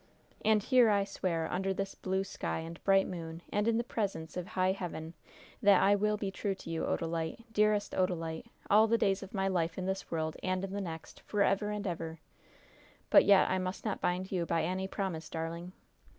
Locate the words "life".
9.47-9.77